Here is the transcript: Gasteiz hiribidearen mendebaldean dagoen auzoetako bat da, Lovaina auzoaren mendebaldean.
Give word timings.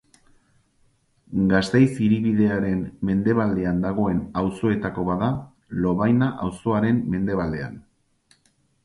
Gasteiz 1.49 1.89
hiribidearen 2.05 2.81
mendebaldean 3.09 3.83
dagoen 3.83 4.23
auzoetako 4.41 5.05
bat 5.11 5.21
da, 5.25 5.29
Lovaina 5.85 6.31
auzoaren 6.47 7.03
mendebaldean. 7.17 7.77